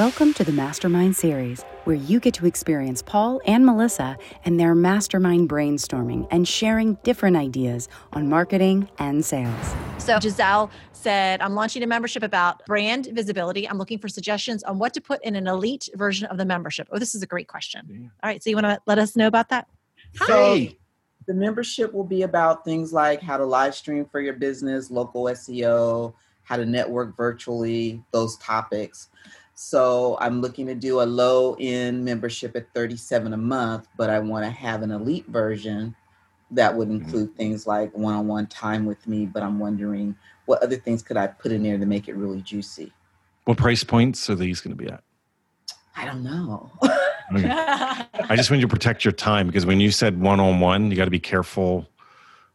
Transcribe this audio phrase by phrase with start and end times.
[0.00, 4.74] Welcome to the Mastermind Series, where you get to experience Paul and Melissa and their
[4.74, 9.74] mastermind brainstorming and sharing different ideas on marketing and sales.
[9.98, 13.68] So, Giselle said, I'm launching a membership about brand visibility.
[13.68, 16.88] I'm looking for suggestions on what to put in an elite version of the membership.
[16.90, 17.86] Oh, this is a great question.
[17.86, 17.98] Yeah.
[17.98, 18.42] All right.
[18.42, 19.68] So, you want to let us know about that?
[20.14, 20.76] So, Hi.
[21.26, 25.24] the membership will be about things like how to live stream for your business, local
[25.24, 29.08] SEO, how to network virtually, those topics.
[29.62, 34.18] So I'm looking to do a low end membership at 37 a month, but I
[34.18, 35.94] want to have an elite version
[36.52, 37.04] that would mm-hmm.
[37.04, 37.36] include mm-hmm.
[37.36, 40.16] things like one-on-one time with me, but I'm wondering
[40.46, 42.90] what other things could I put in there to make it really juicy?
[43.44, 45.04] What price points are these going to be at?
[45.94, 46.72] I don't know.
[46.82, 51.04] I just want you to protect your time because when you said one-on-one, you got
[51.04, 51.86] to be careful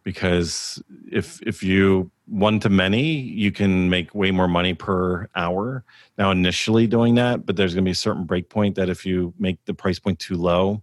[0.06, 5.84] because if if you one to many, you can make way more money per hour.
[6.18, 9.06] Now, initially doing that, but there's going to be a certain break point that if
[9.06, 10.82] you make the price point too low,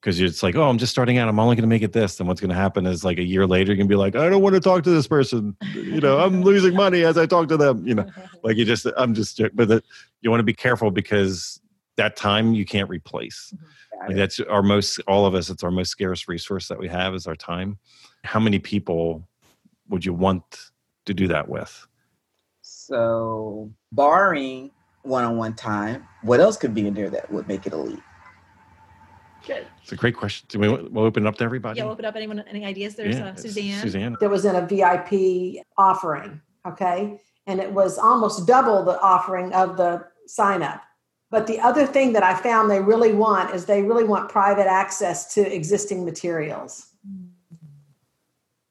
[0.00, 2.16] because it's like, oh, I'm just starting out, I'm only going to make it this.
[2.16, 4.16] Then what's going to happen is like a year later, you're going to be like,
[4.16, 5.56] I don't want to talk to this person.
[5.72, 7.86] You know, I'm losing money as I talk to them.
[7.86, 8.06] You know,
[8.42, 9.82] like you just, I'm just, but the,
[10.20, 11.60] you want to be careful because
[11.96, 13.54] that time you can't replace.
[13.54, 14.08] Mm-hmm.
[14.08, 17.14] Like that's our most, all of us, it's our most scarce resource that we have
[17.14, 17.78] is our time.
[18.24, 19.26] How many people
[19.88, 20.70] would you want
[21.06, 21.86] to do that with?
[22.60, 24.70] So, barring
[25.02, 27.98] one-on-one time, what else could be in there that would make it elite?
[29.46, 29.66] Good.
[29.82, 30.46] It's a great question.
[30.48, 31.78] Do we we'll open it up to everybody?
[31.78, 32.14] Yeah, we'll open up.
[32.14, 32.94] Anyone, any ideas?
[32.94, 33.80] There's yeah, uh, Suzanne.
[33.80, 34.16] Suzanne.
[34.20, 39.76] There was in a VIP offering, okay, and it was almost double the offering of
[39.76, 40.82] the sign up.
[41.30, 44.66] But the other thing that I found they really want is they really want private
[44.66, 46.91] access to existing materials.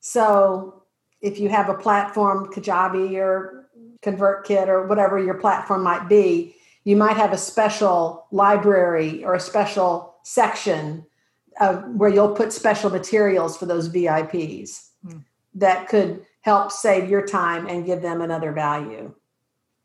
[0.01, 0.83] So
[1.21, 3.69] if you have a platform, Kajabi or
[4.01, 9.39] ConvertKit or whatever your platform might be, you might have a special library or a
[9.39, 11.05] special section
[11.59, 15.23] of where you'll put special materials for those VIPs mm.
[15.53, 19.13] that could help save your time and give them another value.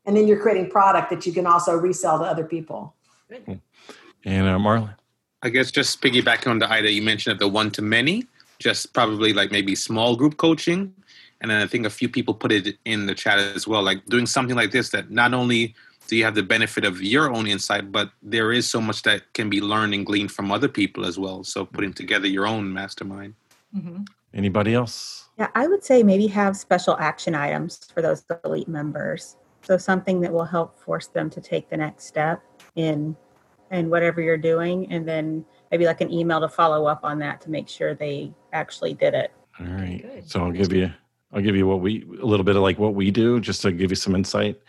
[0.05, 2.95] And then you're creating product that you can also resell to other people.
[3.29, 4.95] And uh, Marlon?
[5.43, 8.25] I guess just piggybacking on the idea you mentioned of the one to many,
[8.59, 10.93] just probably like maybe small group coaching.
[11.41, 14.05] And then I think a few people put it in the chat as well, like
[14.05, 15.75] doing something like this that not only
[16.07, 19.33] do you have the benefit of your own insight, but there is so much that
[19.33, 21.43] can be learned and gleaned from other people as well.
[21.43, 23.35] So putting together your own mastermind.
[23.75, 24.03] Mm-hmm.
[24.33, 25.29] Anybody else?
[25.37, 29.35] Yeah, I would say maybe have special action items for those elite members.
[29.61, 32.41] So something that will help force them to take the next step
[32.75, 33.15] in
[33.71, 37.41] in whatever you're doing, and then maybe like an email to follow up on that
[37.41, 39.31] to make sure they actually did it.
[39.59, 40.01] All right.
[40.01, 40.29] Good.
[40.29, 40.91] So I'll give you
[41.33, 43.71] I'll give you what we a little bit of like what we do just to
[43.71, 44.61] give you some insight.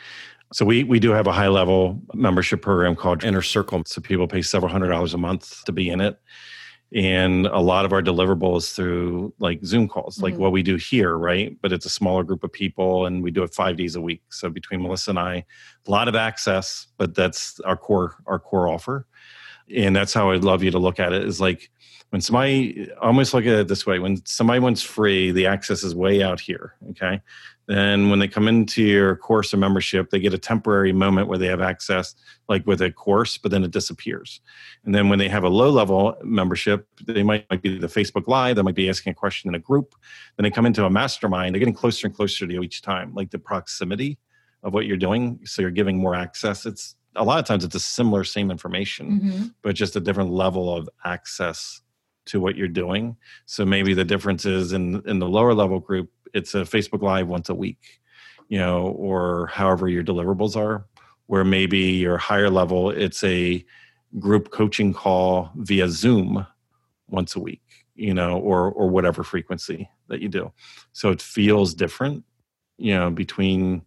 [0.52, 3.82] So we we do have a high level membership program called Inner Circle.
[3.86, 6.18] So people pay several hundred dollars a month to be in it.
[6.94, 10.24] And a lot of our deliverables through like Zoom calls, mm-hmm.
[10.24, 11.56] like what we do here, right?
[11.60, 14.22] But it's a smaller group of people and we do it five days a week.
[14.30, 15.44] So between Melissa and I,
[15.86, 19.06] a lot of access, but that's our core, our core offer
[19.74, 21.70] and that's how I'd love you to look at it is like
[22.10, 25.94] when somebody almost look at it this way when somebody wants free the access is
[25.94, 27.20] way out here okay
[27.68, 31.38] then when they come into your course or membership they get a temporary moment where
[31.38, 32.14] they have access
[32.48, 34.40] like with a course but then it disappears.
[34.84, 38.26] And then when they have a low level membership they might, might be the facebook
[38.26, 39.94] live they might be asking a question in a group.
[40.36, 43.14] Then they come into a mastermind they're getting closer and closer to you each time
[43.14, 44.18] like the proximity
[44.64, 46.66] of what you're doing so you're giving more access.
[46.66, 49.46] It's a lot of times it's a similar same information mm-hmm.
[49.62, 51.82] but just a different level of access
[52.28, 53.16] to what you're doing
[53.46, 57.28] so maybe the difference is in in the lower level group it's a facebook live
[57.28, 58.00] once a week
[58.48, 60.86] you know or however your deliverables are
[61.26, 63.64] where maybe your higher level it's a
[64.18, 66.46] group coaching call via zoom
[67.08, 67.62] once a week
[67.94, 70.52] you know or or whatever frequency that you do
[70.92, 72.24] so it feels different
[72.78, 73.82] you know between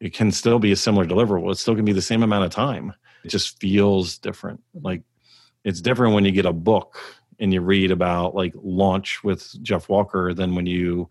[0.00, 1.50] it can still be a similar deliverable.
[1.50, 2.92] It's still to be the same amount of time.
[3.24, 4.62] It just feels different.
[4.74, 5.02] Like
[5.64, 6.98] it's different when you get a book
[7.38, 11.08] and you read about like launch with Jeff Walker than when you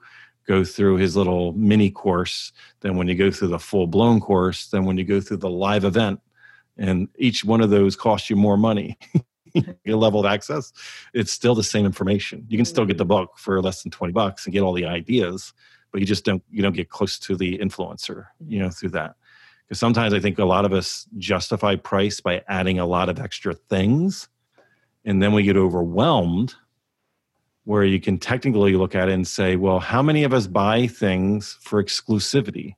[0.48, 2.51] go through his little mini course,
[2.81, 5.50] than when you go through the full blown course, than when you go through the
[5.50, 6.19] live event.
[6.77, 8.98] And each one of those costs you more money.
[9.88, 10.74] a level of access,
[11.13, 12.45] it's still the same information.
[12.50, 13.10] You can still get the mm-hmm.
[13.10, 15.54] book for less than 20 bucks and get all the ideas,
[15.92, 18.72] but you just don't you don't get close to the influencer, you know, mm-hmm.
[18.72, 19.16] through that.
[19.68, 23.19] Because sometimes I think a lot of us justify price by adding a lot of
[23.19, 24.27] extra things,
[25.06, 26.56] and then we get overwhelmed.
[27.63, 30.86] Where you can technically look at it and say, well, how many of us buy
[30.86, 32.75] things for exclusivity?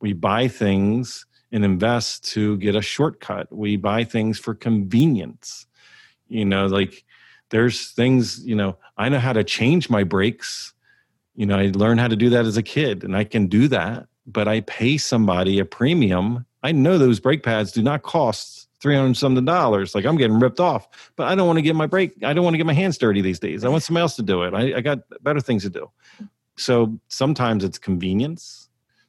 [0.00, 3.52] We buy things and invest to get a shortcut.
[3.54, 5.66] We buy things for convenience.
[6.26, 7.04] You know, like
[7.50, 10.74] there's things, you know, I know how to change my brakes.
[11.34, 13.68] You know, I learned how to do that as a kid and I can do
[13.68, 16.44] that, but I pay somebody a premium.
[16.62, 19.94] I know those brake pads do not cost 300 something dollars.
[19.94, 22.22] Like I'm getting ripped off, but I don't want to get my break.
[22.24, 23.64] I don't want to get my hands dirty these days.
[23.64, 24.54] I want somebody else to do it.
[24.54, 25.90] I, I got better things to do.
[26.56, 28.68] So sometimes it's convenience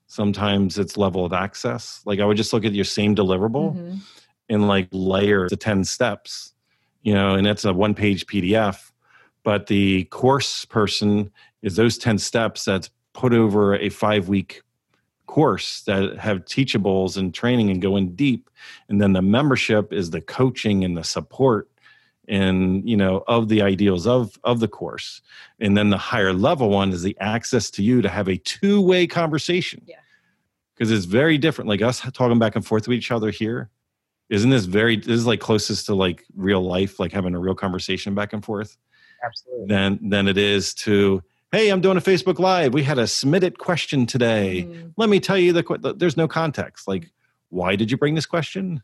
[0.10, 3.98] sometimes it's level of access like i would just look at your same deliverable mm-hmm.
[4.50, 6.54] and like layer the 10 steps
[7.04, 8.92] you know and it's a one page pdf
[9.44, 11.32] but the course person
[11.62, 14.64] is those 10 steps that's put over a five week
[15.30, 18.50] course that have teachables and training and go in deep.
[18.90, 21.70] And then the membership is the coaching and the support
[22.28, 25.22] and you know of the ideals of of the course.
[25.60, 29.06] And then the higher level one is the access to you to have a two-way
[29.06, 29.84] conversation.
[29.86, 29.98] Yeah.
[30.74, 31.68] Because it's very different.
[31.68, 33.70] Like us talking back and forth with each other here
[34.30, 37.56] isn't this very this is like closest to like real life like having a real
[37.56, 38.78] conversation back and forth?
[39.24, 39.68] Absolutely.
[39.68, 42.74] Than than it is to hey i'm doing a facebook live.
[42.74, 44.68] We had a submitted question today.
[44.68, 44.94] Mm.
[44.98, 46.88] let me tell you the there's no context.
[46.88, 47.12] Like
[47.50, 48.82] why did you bring this question?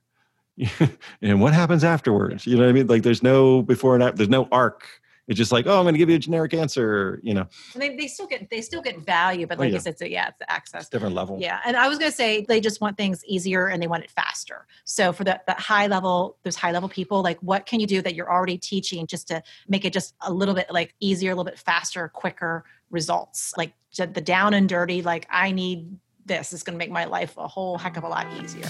[1.21, 2.47] And what happens afterwards?
[2.47, 2.87] You know what i mean?
[2.87, 4.87] Like there's no before and after there's no arc
[5.27, 7.47] it's just like oh i'm going to give you a generic answer you know?
[7.73, 9.77] And they, they still get they still get value but oh, like oh, yeah.
[9.77, 10.81] i said so yeah it's the access.
[10.81, 11.37] It's different level.
[11.39, 14.03] Yeah and i was going to say they just want things easier and they want
[14.03, 14.65] it faster.
[14.83, 18.01] So for that, that high level those high level people like what can you do
[18.01, 21.35] that you're already teaching just to make it just a little bit like easier a
[21.35, 23.53] little bit faster quicker results?
[23.57, 26.53] Like the down and dirty like i need this.
[26.53, 28.69] Is going to make my life a whole heck of a lot easier